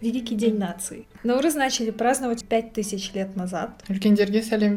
[0.00, 1.06] Великий день нации.
[1.24, 3.82] Наурыз начали праздновать пять тысяч лет назад.
[3.88, 4.76] Үлкендерге сәлем.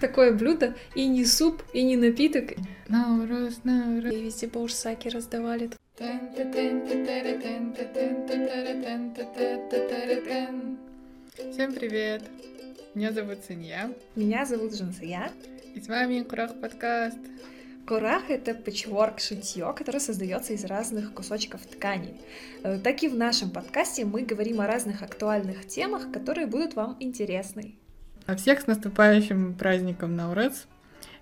[0.00, 2.54] Такое блюдо и не суп, и не напиток.
[2.88, 4.12] Наурыз, наурыз.
[4.12, 5.70] И везде баурсаки раздавали.
[11.52, 12.22] Всем привет!
[12.94, 15.30] Меня зовут Синья, Меня зовут Жансая.
[15.74, 17.18] и с вами Курах подкаст.
[17.86, 22.20] Курах— это патчворк шитье, которое создается из разных кусочков ткани.
[22.64, 26.96] Э, Так и в нашем подкасте мы говорим о разных актуальных темах, которые будут вам
[26.98, 27.76] интересны.
[28.26, 30.66] А всех с наступающим праздником Наурыз.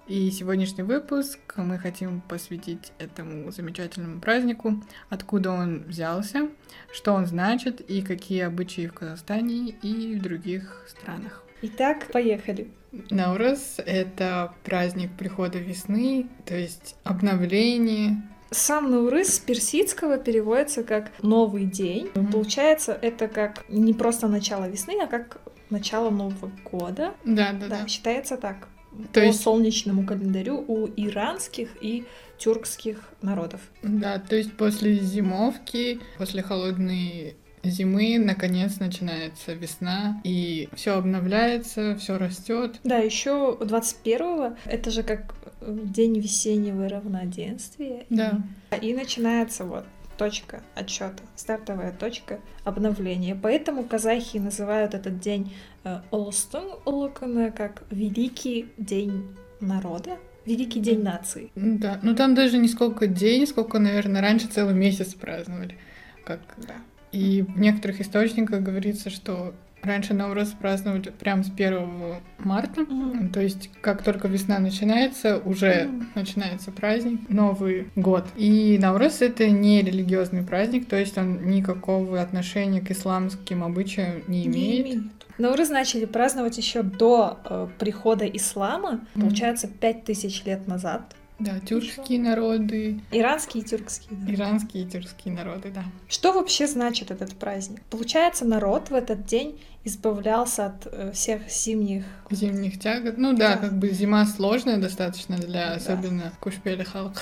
[0.06, 6.48] И сегодняшний выпуск мы хотим посвятить этому замечательному празднику, откуда он взялся,
[6.92, 11.44] что он значит и какие обычаи в Казахстане и в других странах.
[11.66, 12.68] Итак, поехали.
[13.10, 18.22] Наурыз— это праздник прихода весны, то есть обновление.
[18.50, 22.10] Сам Наурыз с персидского переводится как «новый день».
[22.14, 22.30] Мгм.
[22.32, 25.40] Получается, это как не просто начало весны, а как
[25.70, 27.14] начало Нового года.
[27.24, 27.88] Да, да, Да, да.
[27.88, 28.68] считается так.
[29.12, 32.04] То по есть- солнечному календарю у иранских и
[32.38, 33.60] тюркских народов.
[33.82, 42.18] Да, то есть после зимовки, после холодной зимы, наконец начинается весна, и все обновляется, все
[42.18, 42.80] растет.
[42.84, 48.04] Да, еще 21-го это же как э, день весеннего равноденствия.
[48.10, 48.40] Да.
[48.80, 49.84] И начинается вот
[50.16, 53.34] точка отсчета, стартовая точка обновления.
[53.40, 59.28] Поэтому казахи называют этот день э, Олустун Улукана как Великий день
[59.60, 61.50] народа, Великий день нации.
[61.54, 65.78] Да, ну там даже не сколько день, сколько, наверное, раньше целый месяц праздновали.
[66.24, 66.40] Как...
[66.58, 66.76] Да.
[67.14, 72.80] И в некоторых источниках говорится, что раньше Наурыз праздновали прям с 1 марта.
[72.82, 73.28] Мгм.
[73.30, 76.08] То есть, как только весна начинается, уже Мгм.
[76.14, 78.24] начинается праздник, Новый год.
[78.36, 84.46] И Наурыз— это не религиозный праздник, то есть он никакого отношения к исламским обычаям не
[84.46, 85.02] имеет.
[85.36, 89.26] Наурыз начали праздновать еще до э, прихода ислама, Мгм.
[89.26, 91.14] получается, пять тысяч лет назад.
[91.40, 94.18] Да, тюркские народы, Иранские и тюркские.
[94.20, 94.32] да.
[94.34, 95.82] иранские и тюркские народы, да.
[96.08, 97.82] Что вообще значит этот праздник?
[97.90, 102.04] Получается, народ в этот день избавлялся от э, всех зимних...
[102.30, 103.18] Зимних тягот.
[103.18, 103.56] Ну да, Да.
[103.56, 105.74] как бы зима сложная достаточно для Да.
[105.74, 107.14] особенно кушпели халк.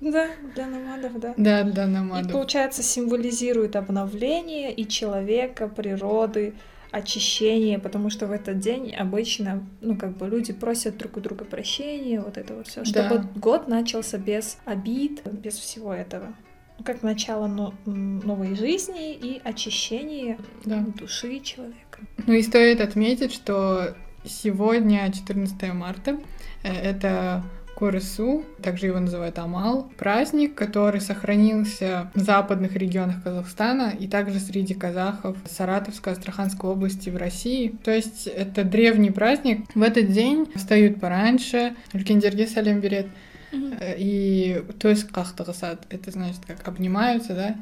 [0.00, 1.34] Да, для намадов, да.
[1.36, 2.30] Да, для И намадов.
[2.32, 6.54] получается, символизирует обновление и человека, природы,
[6.94, 11.44] очищение, потому что в этот день обычно, ну, как бы люди просят друг у друга
[11.44, 12.86] прощения, вот это вот все, Да.
[12.86, 16.34] чтобы год начался без обид, без всего этого.
[16.78, 20.84] Ну, как начало но- новой жизни и очищение Да.
[20.98, 21.98] души человека.
[22.26, 26.18] Ну и стоит отметить, что сегодня, 14 марта,
[26.62, 27.42] э, это
[27.74, 34.74] Курысу, также его называют Амал, праздник, который сохранился в западных регионах Казахстана и также среди
[34.74, 37.74] казахов Саратовской, Астраханской области в России.
[37.82, 39.66] То есть это древний праздник.
[39.74, 42.80] В этот день встают пораньше, Үлкендерге сәлем
[43.80, 47.56] э, и то есть кахтагасад, это значит как обнимаются, да?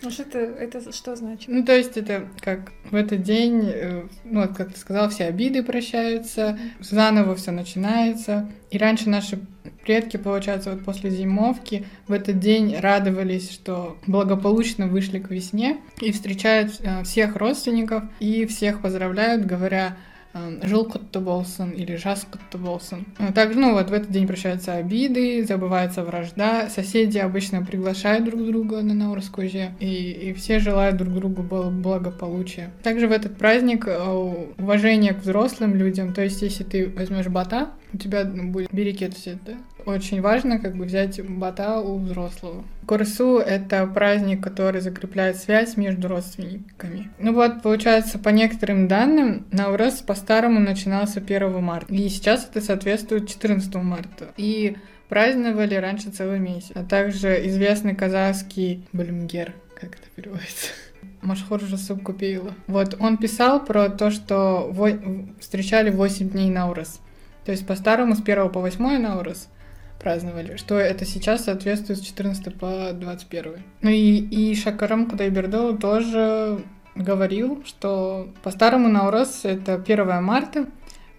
[0.00, 1.48] Ну что это, это что значит?
[1.48, 5.24] Ну, то есть это как в этот день, э, ну, вот как ты сказал, все
[5.24, 8.48] обиды прощаются, заново все начинается.
[8.70, 9.40] И раньше наши
[9.84, 16.12] предки, получается, вот после зимовки в этот день радовались, что благополучно вышли к весне и
[16.12, 19.96] встречают э, всех родственников и всех поздравляют, говоря
[20.34, 23.06] э, жил кутты болсын или жас кутты болсын.
[23.18, 28.44] Э, Также, ну вот в этот день прощаются обиды, забывается вражда, соседи обычно приглашают друг
[28.44, 32.70] друга на Наурыз көже, и, и все желают друг другу бл- благополучия.
[32.82, 37.70] Также в этот праздник э, уважение к взрослым людям, то есть если ты возьмешь бата,
[37.92, 39.54] у тебя ну, будет берекет все, да?
[39.88, 42.62] Очень важно как бы взять бата у взрослого.
[42.86, 47.10] Курсу— это праздник, который закрепляет связь между родственниками.
[47.18, 51.94] Ну вот, получается, по некоторым данным, Наурыз по-старому начинался 1 марта.
[51.94, 54.26] И сейчас это соответствует 14 марта.
[54.36, 54.76] И
[55.08, 56.72] праздновали раньше целый месяц.
[56.74, 60.66] А также известный казахский Блюмгер, как это переводится.
[61.22, 62.52] Машхур Жасуб Купеила.
[62.66, 67.00] Вот он писал про то, что во- встречали 8 дней Наурыз.
[67.46, 69.48] То есть по-старому с 1 по 8 Наурыз
[69.98, 73.52] праздновали, что это сейчас соответствует с 14 по 21.
[73.82, 76.60] Ну и, и Шакарам Кудайбердоу тоже
[76.94, 80.66] говорил, что по-старому Наурыз это 1 марта,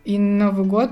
[0.06, 0.92] и Новый год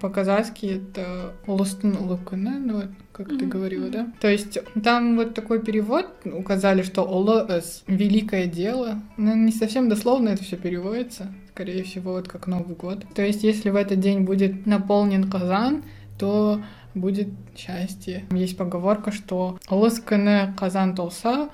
[0.00, 4.12] по-казахски это Улустун Улукуна, ну вот как ты говорила, да?
[4.20, 9.00] То есть там вот такой перевод указали, что Ұлыс— великое дело.
[9.16, 11.32] Но не совсем дословно это все переводится.
[11.48, 13.06] Скорее всего, вот как Новый год.
[13.14, 15.84] То есть если в этот день будет наполнен казан,
[16.18, 16.60] то
[16.96, 18.24] будет счастье.
[18.30, 21.48] Есть поговорка, что «Ұлыс күні қазан толса,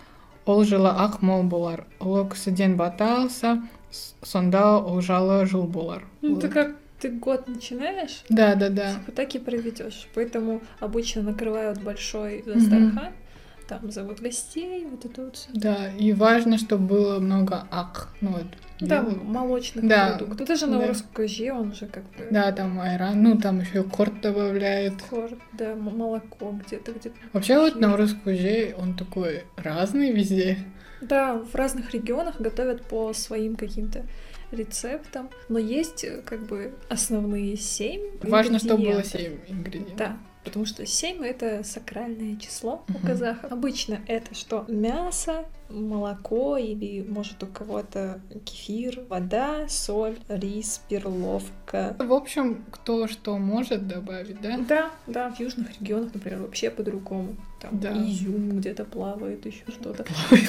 [0.46, 3.62] ол жылы ақ мол болар ұлы кісіден бата алса
[4.22, 8.94] сонда олжалы жол болар Ну, это как ты год начинаешь, да да да.
[8.94, 10.08] Типа так и проведешь.
[10.14, 13.12] Поэтому обычно накрывают большой Дастархан,
[13.68, 15.48] там зовут гостей, вот это вот все.
[15.52, 18.08] да и важно чтобы было много ак.
[18.20, 18.46] Ну вот
[18.88, 19.24] Там белого.
[19.24, 20.10] молочных Да.
[20.16, 20.40] продуктов.
[20.40, 20.84] Это же на Да.
[20.84, 25.40] урусском коже, он же как бы да там айран ну там еще корт добавляют корм,
[25.52, 27.16] да, молоко где-то, где-то.
[27.32, 30.58] вообще вот на кужей он такой разный везде
[31.00, 34.04] Да, в разных регионах готовят по своим каким-то
[34.52, 38.02] рецептам, но есть э, как бы основные семь.
[38.22, 43.50] важно чтобы было семь ингредиентов Да, потому что 7 это сакральное число у казахов.
[43.52, 44.64] Обычно это что?
[44.68, 51.96] Мясо, молоко или, может, у кого-то кефир, вода, соль, рис, перловка.
[51.98, 57.36] в общем кто что может добавить да Да, да, в южных регионах, например, вообще по-другому.
[57.62, 57.92] Там Да.
[57.92, 60.04] изюм где-то плавает, еще что-то.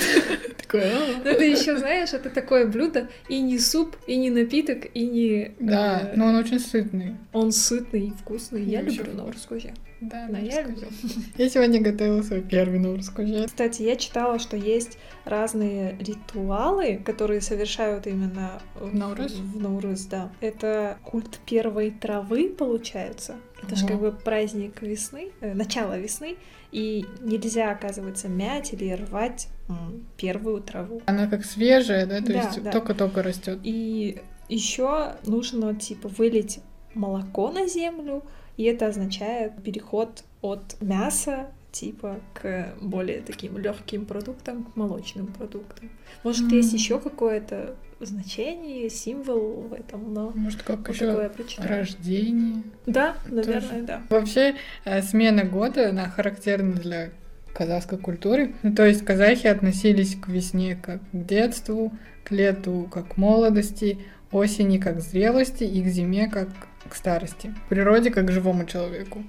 [0.57, 1.21] Такое, «А».
[1.23, 5.51] Но это еще, знаешь, это такое блюдо и не суп, и не напиток, и не...
[5.59, 7.15] Да, э, но он очень сытный.
[7.31, 8.63] Он сытный и вкусный.
[8.63, 9.73] Я люблю вкус.
[10.09, 10.87] Да, Да, я люблю.
[11.37, 18.07] Я сегодня готовила свой первый новорусский Кстати, я читала, что есть разные ритуалы, которые совершают
[18.07, 19.33] именно в Наурыз?
[19.33, 20.31] В Наурыз, да.
[20.41, 23.35] Это культ первой травы, получается.
[23.61, 26.35] Это же как бы праздник весны, э, начало весны,
[26.73, 31.01] и нельзя, оказывается, мять или рвать м, первую траву.
[31.05, 32.71] Она как свежая, да, то Да, есть да.
[32.71, 33.59] только-только растет.
[33.63, 34.19] И
[34.49, 36.59] еще нужно, типа, вылить
[36.93, 38.23] молоко на землю,
[38.57, 45.89] и это означает переход от мяса типа к более таким легким продуктам, к молочным продуктам.
[46.23, 46.49] Может, М.
[46.49, 52.63] есть еще какое-то значение, символ в этом, но Может, как вот такое еще рождение.
[52.85, 53.35] Да, Тоже.
[53.35, 54.01] наверное, да.
[54.09, 54.55] Вообще,
[54.85, 57.09] э, смена года, она характерна для
[57.53, 58.53] казахской культуры.
[58.63, 61.91] Ну, то есть казахи относились к весне как к детству,
[62.23, 63.99] к лету как к молодости,
[64.31, 67.53] осени как к зрелости и к зиме как к старости.
[67.65, 69.23] К природе как к живому человеку.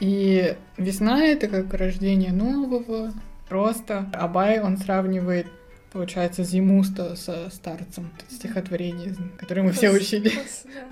[0.00, 3.12] И весна— это как рождение нового,
[3.48, 4.10] роста.
[4.14, 5.46] Абай, он сравнивает,
[5.92, 8.10] получается, зиму с- со старцем.
[8.18, 10.32] Это стихотворение, которое мы все учили.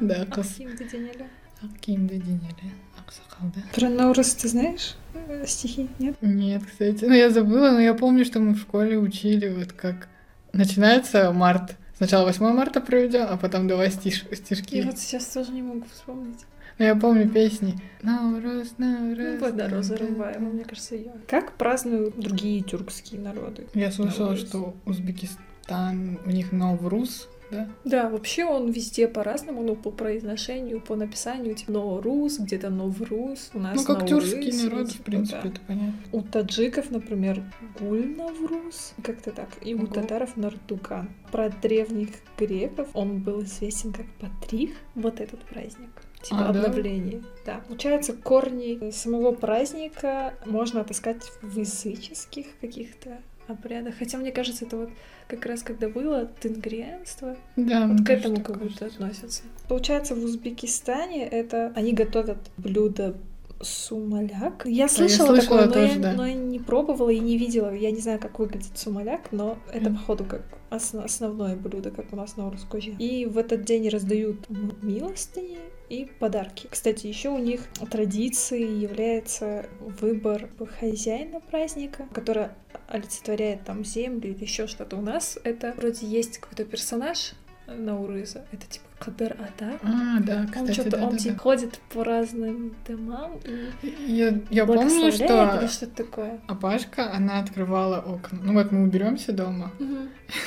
[0.00, 0.42] Да, да.
[0.58, 1.26] Деденеле.
[1.62, 3.60] Аким Дединеле, Аксакалда.
[3.74, 4.94] Про Наурыз ты знаешь
[5.28, 6.16] э, стихи, нет?
[6.22, 7.04] Нет, кстати.
[7.04, 10.08] Ну, я забыла, но я помню, что мы в школе учили, вот как
[10.54, 11.76] начинается март.
[12.00, 14.76] Сначала 8 марта проведем, а потом давай стиш- стишки.
[14.76, 16.38] Я вот сейчас тоже не могу вспомнить.
[16.79, 17.79] Но я помню песни.
[18.00, 19.38] Наурыз, Наурыз.
[19.38, 20.08] Ну, да, Роза Наурыз».
[20.08, 21.12] Рымбаева, мне кажется, ее.
[21.29, 23.67] Как празднуют другие тюркские народы?
[23.75, 27.69] Я слышала, что Узбекистан, у них Новрус, да?
[27.85, 33.58] Да, вообще он везде по-разному, ну, по произношению, по написанию, типа Новрус, где-то Новрус, у
[33.58, 35.49] нас Ну, как тюркский народ, в типа, принципе, да.
[35.49, 35.94] это понятно.
[36.12, 37.43] У таджиков, например,
[37.79, 39.87] Гуль Навруз, как-то так, и у Ого.
[39.88, 41.11] татаров Нартукан.
[41.32, 45.91] Про древних греков он был известен как Патрих, вот этот праздник.
[46.23, 46.61] Типа А, да?
[46.61, 47.23] обновление.
[47.46, 47.62] Да.
[47.67, 53.19] Получается, корни самого праздника можно отыскать в языческих каких-то
[53.50, 53.94] обрядах.
[53.99, 54.91] Хотя, мне кажется, это вот
[55.29, 59.05] как раз когда было тенгрианство, Да, вот к этому как будто кажется.
[59.05, 59.43] относятся.
[59.69, 63.17] Получается, в Узбекистане это они готовят блюдо
[63.62, 64.62] сумаляк.
[64.67, 66.12] Я слышала, слышала такое, но, тоже, я, да.
[66.14, 67.75] но я не пробовала и не видела.
[67.75, 72.17] Я не знаю, как выглядит сумаляк, но это, походу, как осно- основное блюдо, как у
[72.17, 72.93] нас на Урскоже.
[72.99, 74.48] И в этот день раздают
[74.82, 75.58] милостыни
[75.91, 76.69] и подарки.
[76.70, 79.67] Кстати, еще у них традицией является
[80.01, 80.48] выбор
[80.79, 82.48] хозяина праздника, который
[82.91, 84.97] олицетворяет там землю или еще что-то.
[84.97, 87.32] У нас это вроде есть какой-то персонаж
[87.77, 88.44] Наурыза.
[88.53, 89.79] Это типа Кадыр Ада.
[89.82, 91.41] А, да, Он кстати, что-то, да, он да, типа да.
[91.41, 96.41] ходит по разным домам и Я, я помню, или что что-то такое.
[96.46, 98.39] Апашка, она открывала окна.
[98.43, 99.72] Ну вот мы уберемся дома,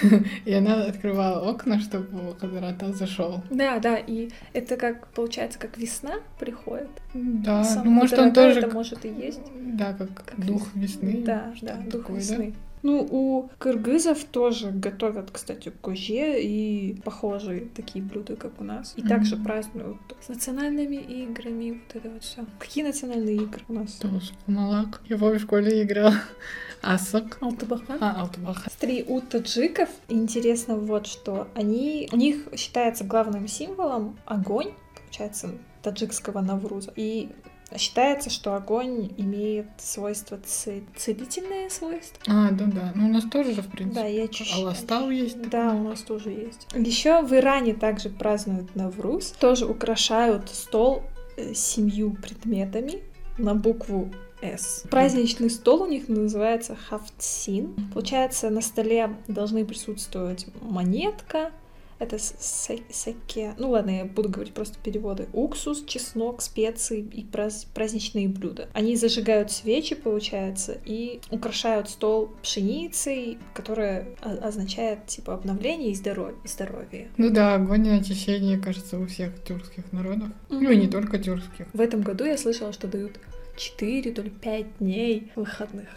[0.45, 3.43] и она открывала окна, чтобы Хазарата зашел.
[3.49, 6.89] Да, да, и это как получается, как весна приходит.
[7.13, 8.59] Да, Сам ну может он Кадыр тоже...
[8.59, 9.41] это может и есть.
[9.55, 11.23] Да, как, Как дух вес- весны.
[11.25, 12.45] Да, да, дух такое, да?
[12.83, 18.93] Ну, у кыргызов тоже готовят, кстати, коже и похожие такие блюда, как у нас.
[18.97, 19.45] И также Мгм.
[19.45, 22.45] празднуют с национальными играми, вот это вот все.
[22.59, 23.93] Какие национальные игры у нас?
[23.93, 25.01] Тоже Малак.
[25.07, 26.11] Я помню, в школе играл
[26.81, 27.37] Асок.
[27.41, 27.97] Алтыбахан.
[28.01, 28.69] А, Алтыбаха.
[28.69, 31.47] Смотри, у таджиков интересно вот что.
[31.55, 34.73] Они, у них считается главным символом огонь,
[35.05, 36.91] получается, таджикского Навруза.
[36.97, 37.29] И
[37.77, 42.21] считается, что огонь имеет свойство ци- целительное свойство.
[42.27, 42.91] А, да, да.
[42.95, 44.01] Ну у нас тоже же, в принципе.
[44.01, 45.41] Да, я чуть Аластал есть.
[45.41, 45.79] Да, такой.
[45.79, 46.67] у нас тоже есть.
[46.73, 49.31] Еще в Иране также празднуют Навруз.
[49.39, 51.03] Тоже украшают стол
[51.37, 53.01] э, семью предметами
[53.37, 54.11] на букву
[54.41, 54.83] С.
[54.89, 57.73] Праздничный стол у них называется хафтсин.
[57.93, 61.51] Получается, на столе должны присутствовать монетка,
[61.99, 63.53] это саке.
[63.57, 65.27] Ну ладно, я буду говорить просто переводы.
[65.33, 68.69] Уксус, чеснок, специи и праздничные блюда.
[68.73, 77.09] Они зажигают свечи, получается, и украшают стол пшеницей, которая означает типа обновление и здоровье.
[77.17, 80.29] Ну да, огонь и очищение, кажется, у всех тюркских народов.
[80.49, 80.59] Mm-hmm.
[80.61, 81.67] Ну и не только тюркских.
[81.73, 83.19] В этом году я слышала, что дают
[83.57, 85.87] 4, то ли 5 дней выходных.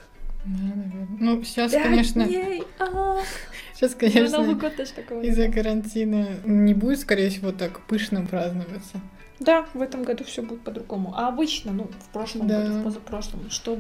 [0.47, 1.09] Да, наверное.
[1.21, 2.25] Ну, сейчас, конечно...
[2.25, 2.63] Дней!
[3.75, 4.37] Сейчас, конечно,
[5.23, 9.01] из-за карантина не будет, скорее всего, так пышно праздноваться.
[9.39, 11.13] Да, в этом году все будет по-другому.
[11.15, 12.63] А обычно, ну, в прошлом да.
[12.63, 13.79] году, в позапрошлом, что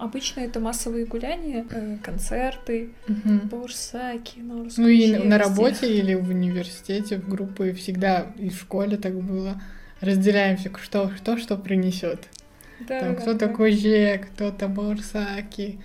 [0.00, 3.34] Обычно это массовые гуляния, э, концерты, угу.
[3.50, 8.96] бурсаки, ну, ну и на работе или в университете, в группы всегда и в школе
[8.96, 9.60] так было.
[10.00, 12.28] Разделяемся, кто что, что принесет.
[12.88, 13.52] Да, Там, да, кто-то да.
[13.52, 15.80] куже, кто-то бурсаки,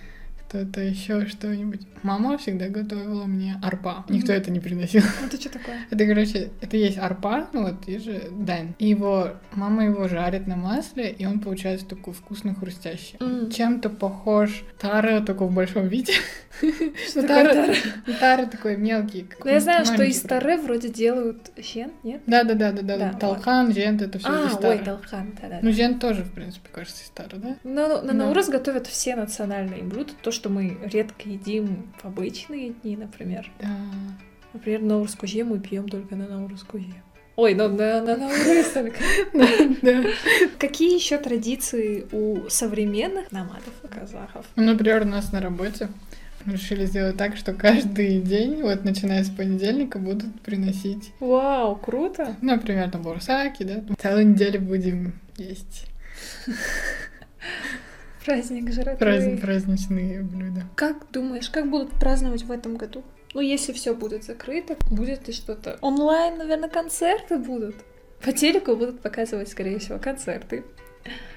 [0.48, 1.80] кто-то еще что-нибудь.
[2.02, 4.04] Мама всегда готовила мне арпа.
[4.08, 4.36] Никто mm-hmm.
[4.36, 5.02] это не приносил.
[5.26, 5.86] Это что такое?
[5.90, 8.74] Это, короче, это есть арпа, ну вот, есть же дань.
[8.78, 13.16] И его, мама его жарит на масле, и он получается такой вкусно хрустящий.
[13.18, 13.50] Mm.
[13.52, 16.12] Чем-то похож тара, только в большом виде.
[17.08, 17.74] Что ну, тара,
[18.20, 19.26] тара такой мелкий.
[19.44, 22.22] Ну, я знаю, что из тары вроде делают жен, нет?
[22.26, 23.12] Да, да, да, да, да.
[23.12, 24.78] Талхан, жент, это все из тары.
[24.78, 25.58] ой, талхан, да, да.
[25.60, 27.56] Ну, жент тоже, в принципе, кажется, из тары, да?
[27.62, 32.96] Ну, на Наурыз готовят все национальные блюда, то, что мы редко едим в обычные дни,
[32.96, 33.50] например.
[33.60, 33.68] Да.
[34.52, 37.02] Например, на Урскузе мы пьем только на Наурскузе.
[37.36, 38.96] Ой, ну на, на Наурыз только.
[40.58, 44.46] Какие еще традиции у современных намадов и казахов?
[44.56, 45.88] Например, у нас на работе
[46.46, 51.12] решили сделать так, что каждый день, вот начиная с понедельника, будут приносить.
[51.20, 52.36] Вау, круто!
[52.40, 53.82] Например, там бурсаки, да?
[53.98, 55.86] Целую неделю будем есть.
[58.26, 58.96] Праздник жратвы.
[58.96, 60.64] Праздник, праздничные блюда.
[60.74, 63.04] Как думаешь, как будут праздновать в этом году?
[63.34, 65.78] Ну, если все будет закрыто, будет ли что-то?
[65.80, 67.76] Онлайн, наверное, концерты будут.
[68.24, 70.64] По телеку будут показывать, скорее всего, концерты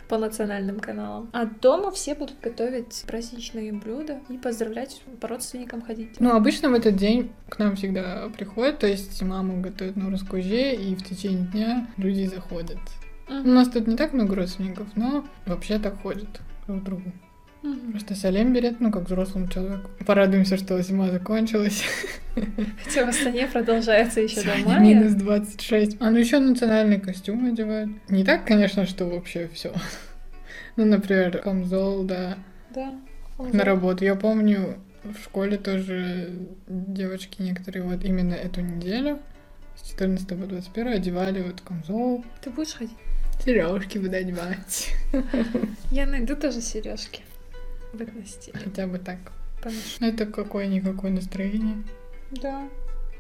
[0.07, 1.29] по национальным каналам.
[1.31, 6.19] А дома все будут готовить праздничные блюда и поздравлять по родственникам ходить.
[6.19, 10.73] Ну, обычно в этот день к нам всегда приходят, то есть мама готовит на раскуже,
[10.73, 12.79] и в течение дня люди заходят.
[13.27, 13.43] Uh-huh.
[13.43, 16.29] У нас тут не так много родственников, но вообще так ходят
[16.69, 17.11] друг другу.
[17.63, 17.91] Угу.
[17.91, 19.89] Просто салем берет, ну, как взрослому человеку.
[20.05, 21.83] Порадуемся, что зима закончилась.
[22.83, 24.79] Хотя в Астане продолжается еще до мая.
[24.79, 25.97] Минус 26.
[25.99, 27.89] А ну еще национальный костюм одевают.
[28.09, 29.73] Не так, конечно, что вообще все.
[30.77, 32.37] Ну, например, камзол, да.
[32.73, 32.93] Да.
[33.37, 34.05] На работу.
[34.05, 36.29] Я помню, в школе тоже
[36.67, 39.19] девочки некоторые вот именно эту неделю
[39.75, 42.23] с 14 по 21 одевали вот камзол.
[42.41, 42.95] Ты будешь ходить?
[43.43, 44.93] Сережки буду одевать.
[45.91, 47.23] Я найду тоже сережки
[47.93, 48.59] в этом стиле.
[48.63, 49.17] Хотя бы так.
[49.99, 51.83] Ну это какое-никакое настроение.
[52.31, 52.67] Да.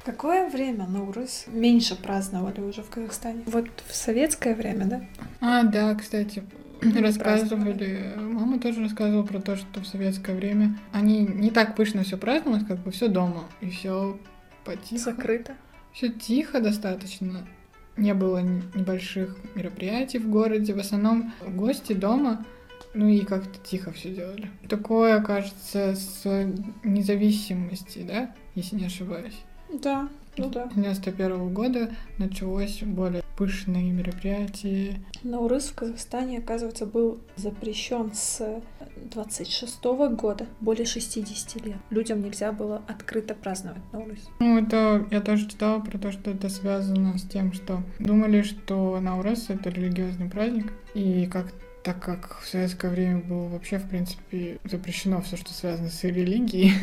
[0.05, 3.43] Какое время Наурыз меньше праздновали уже в Казахстане?
[3.45, 5.05] Вот в советское время, да?
[5.41, 6.43] А, да, кстати,
[6.81, 8.13] рассказывали.
[8.17, 12.63] Мама тоже рассказывала про то, что в советское время они не так пышно все праздновали,
[12.63, 14.17] как бы все дома и все
[14.63, 15.03] потихо.
[15.03, 15.53] Закрыто.
[15.91, 17.45] Все тихо достаточно
[17.99, 22.45] не было небольших мероприятий в городе, в основном гости дома,
[22.93, 24.49] ну и как-то тихо все делали.
[24.67, 26.25] Такое, кажется, с
[26.83, 29.43] независимости, да, если не ошибаюсь.
[29.71, 30.69] Да, ну да.
[30.69, 34.95] С 91 года началось более пышные мероприятия.
[35.23, 38.61] Наурыз в Казахстане, оказывается, был запрещен с
[39.11, 41.77] 26 -го года, более 60 лет.
[41.89, 44.29] Людям нельзя было открыто праздновать Наурыз.
[44.39, 48.99] Ну, это я тоже читала про то, что это связано с тем, что думали, что
[48.99, 51.53] Наурыз— это религиозный праздник, и как
[51.83, 56.73] так как в советское время было вообще, в принципе, запрещено все, что связано с религией,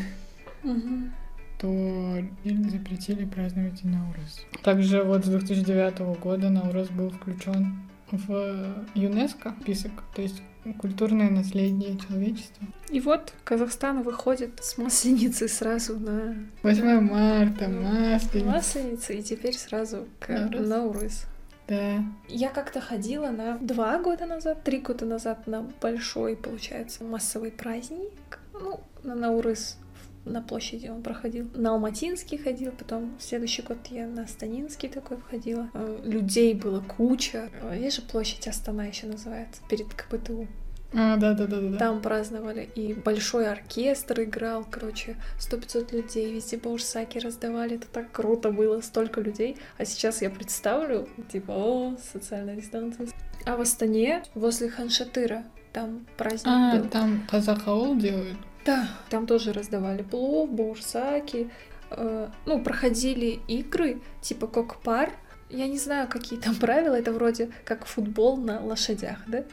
[0.64, 1.10] угу
[1.58, 4.44] то запретили праздновать и Наурыз.
[4.62, 7.78] Также вот с 2009 года Наурыз был включен
[8.10, 10.42] в ЮНЕСКО список, то есть
[10.78, 12.66] культурное наследие человечества.
[12.88, 16.36] И вот Казахстан выходит с Масленицы сразу на...
[16.62, 18.50] 8 марта, Масленица.
[18.50, 20.68] Масленица, и теперь сразу к Наурыз.
[20.68, 21.26] Наурыз.
[21.68, 22.04] Да.
[22.28, 28.38] Я как-то ходила на два года назад, три года назад на большой, получается, массовый праздник,
[28.52, 29.78] ну, на Наурыз
[30.26, 31.48] на площади он проходил.
[31.54, 35.70] На Алматинский ходил, потом в следующий год я на Станинский такой входила.
[35.72, 37.48] Э, людей было куча.
[37.62, 40.46] Э, есть же площадь Астана еще называется, перед КПТУ.
[40.92, 41.76] А, да, да, да, да.
[41.78, 48.12] Там праздновали, и большой оркестр играл, короче, сто пятьсот людей, везде баурсаки раздавали, это так
[48.12, 49.56] круто было, столько людей.
[49.78, 53.08] А сейчас я представлю, типа, о, социальная дистанция.
[53.44, 56.88] А в Астане, возле Ханшатыра, там праздник А, был.
[56.88, 58.38] там казахаул делают.
[58.66, 61.48] Да, там тоже раздавали плов, баурсаки.
[61.90, 65.10] э, ну, проходили игры, типа кокпар.
[65.50, 69.44] Я не знаю, какие там правила, это вроде как футбол на лошадях, да?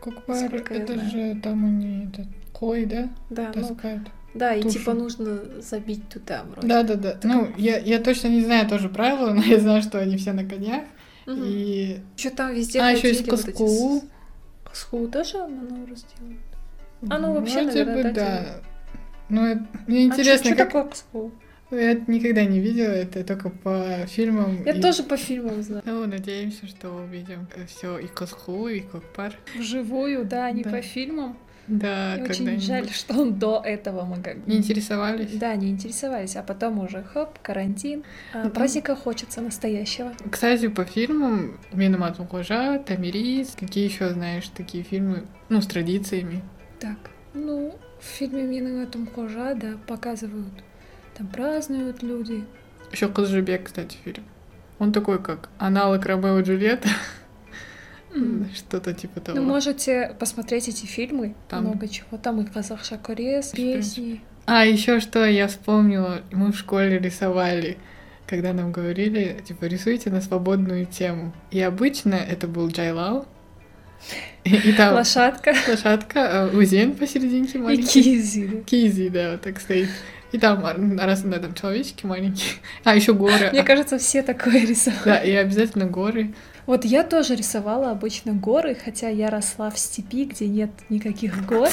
[0.00, 4.08] Кукпар, Сколько я это же там они этот кой, да, Да, ну, таскают.
[4.34, 4.78] да, и тушу.
[4.78, 6.66] типа нужно забить туда вроде.
[6.66, 7.16] Да, да, да.
[7.22, 10.44] Ну, я, я точно не знаю тоже правила, но я знаю, что они все на
[10.44, 10.82] конях.
[11.28, 12.00] И.
[12.16, 14.00] Еще там везде А, еще есть вот эти каскул.
[14.00, 16.40] с- Каскул тоже на Наурыз делают?
[17.08, 18.46] А, ну, вообще, Вроде наверное, бы, да.
[19.28, 20.68] Ну, мне интересно, а что как...
[20.68, 21.32] такое каскул?
[21.70, 24.62] Я никогда не видела это, только по фильмам.
[24.64, 25.82] Я и- тоже по фильмам знаю.
[25.86, 29.34] Ну, надеемся, что увидим все и Косху, и Кокпар.
[29.56, 30.70] Вживую, да, а не Да.
[30.70, 31.38] по фильмам.
[31.68, 34.50] Да, И очень жаль, что он до этого мы как бы...
[34.50, 35.30] Не интересовались?
[35.34, 38.02] Да, не интересовались, а потом уже хоп, карантин.
[38.32, 40.12] А Ну, там- праздника хочется настоящего.
[40.28, 46.42] Кстати, по фильмам Минамат Мухожа, Тамирис, какие еще знаешь такие фильмы, ну, с традициями?
[46.80, 46.96] Так,
[47.34, 50.52] ну, в фильме Мина Тумхожа, да, показывают,
[51.16, 52.44] там празднуют люди.
[52.90, 54.24] Еще Кызжибек, кстати, фильм.
[54.78, 56.88] Он такой, как аналог Ромео и Джульетта.
[58.54, 59.38] Что-то типа того.
[59.38, 62.16] Ну, можете посмотреть эти фильмы, Там- много чего.
[62.16, 64.22] Там и казахша корес, песни.
[64.46, 67.76] А, еще что я вспомнила, мы в школе рисовали,
[68.26, 71.32] когда нам говорили, типа, рисуйте на свободную тему.
[71.50, 73.26] И обычно это был Джайлау,
[74.44, 78.02] и, и там Лошадка лошадка, а, Узен посерединке и маленький.
[78.02, 78.46] кизи.
[78.46, 78.60] да.
[78.62, 79.88] Кизи, да, вот так стоит.
[80.32, 80.64] И там
[80.98, 82.54] раз на этом человечки маленькие.
[82.84, 83.50] А, еще горы.
[83.52, 85.02] Мне кажется, все такое рисовали.
[85.04, 86.32] Да, и обязательно горы.
[86.66, 91.68] Вот я тоже рисовала обычно горы, хотя я росла в степи, где нет никаких гор.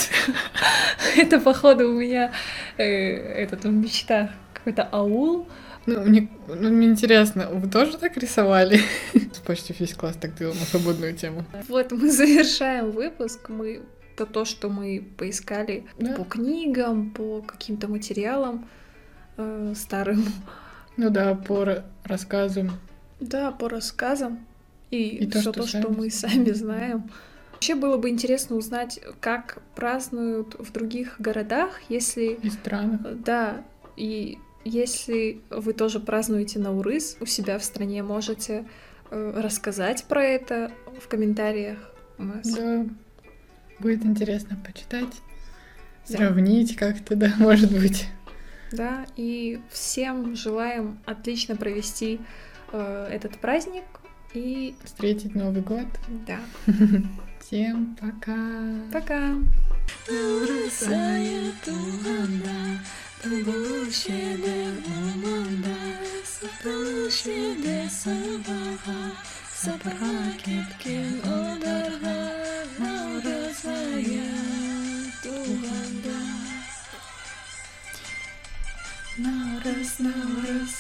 [1.18, 2.32] Это, походу, у меня
[2.78, 5.48] э, этот в мечтах какой-то аул.
[5.88, 8.82] Ну, мне, ну, мне интересно, вы тоже так рисовали?
[9.46, 11.46] Почти весь класс так делал на свободную тему.
[11.70, 13.48] Вот мы завершаем выпуск.
[13.50, 13.82] Мы
[14.18, 16.14] то, то что мы поискали Да.
[16.16, 18.68] по книгам, по каким-то материалам
[19.38, 20.26] э, старым.
[20.98, 22.72] Ну да, по ра- рассказам.
[23.20, 24.46] Да, по рассказам.
[24.92, 27.10] И, И то, все что то, что мы сами знаем.
[27.54, 33.02] Вообще было бы интересно узнать, как празднуют в других городах, если И странах.
[33.24, 33.64] Да,
[33.96, 38.66] и если вы тоже празднуете Наурыз у себя в стране, можете
[39.10, 41.78] э, рассказать про это в комментариях
[42.18, 42.48] у нас.
[42.54, 42.86] Да.
[43.80, 45.22] Будет интересно почитать,
[46.10, 46.18] Да.
[46.18, 48.08] сравнить как-то, да, может быть.
[48.72, 52.20] Да, и всем желаем отлично провести
[52.74, 53.84] э, этот праздник.
[54.34, 55.86] И Встретить Новый год.
[56.28, 56.40] да,
[57.40, 58.36] Всем пока.
[58.92, 59.36] пока!
[63.26, 65.78] Buluşede anında
[66.66, 69.12] Buluşede sabaha.
[69.58, 72.18] Sabaha кеткен одарға
[72.78, 74.28] Наурыз айы
[75.24, 76.20] туғанда
[79.26, 80.76] Наурыз, наурыз